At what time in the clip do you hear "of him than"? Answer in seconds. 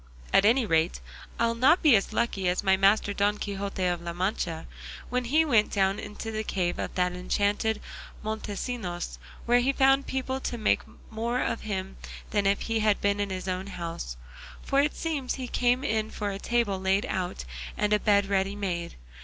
11.39-12.47